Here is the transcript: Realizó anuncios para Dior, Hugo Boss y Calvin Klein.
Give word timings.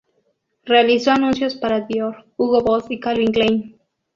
Realizó 0.65 1.11
anuncios 1.11 1.53
para 1.53 1.81
Dior, 1.81 2.25
Hugo 2.35 2.61
Boss 2.63 2.85
y 2.89 2.99
Calvin 2.99 3.31
Klein. 3.31 3.77